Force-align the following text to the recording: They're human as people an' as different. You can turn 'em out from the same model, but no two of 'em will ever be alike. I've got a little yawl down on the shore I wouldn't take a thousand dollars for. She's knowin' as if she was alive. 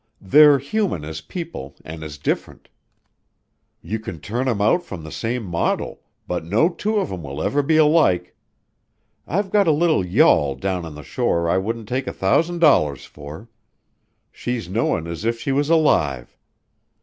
They're 0.19 0.57
human 0.57 1.05
as 1.05 1.21
people 1.21 1.75
an' 1.85 2.01
as 2.01 2.17
different. 2.17 2.69
You 3.83 3.99
can 3.99 4.19
turn 4.19 4.47
'em 4.47 4.59
out 4.59 4.81
from 4.81 5.03
the 5.03 5.11
same 5.11 5.43
model, 5.43 6.01
but 6.27 6.43
no 6.43 6.69
two 6.69 6.95
of 6.97 7.11
'em 7.11 7.21
will 7.21 7.39
ever 7.39 7.61
be 7.61 7.77
alike. 7.77 8.35
I've 9.27 9.51
got 9.51 9.67
a 9.67 9.71
little 9.71 10.03
yawl 10.03 10.55
down 10.55 10.85
on 10.87 10.95
the 10.95 11.03
shore 11.03 11.47
I 11.47 11.59
wouldn't 11.59 11.87
take 11.87 12.07
a 12.07 12.13
thousand 12.13 12.57
dollars 12.57 13.05
for. 13.05 13.47
She's 14.31 14.67
knowin' 14.67 15.05
as 15.05 15.23
if 15.23 15.39
she 15.39 15.51
was 15.51 15.69
alive. 15.69 16.35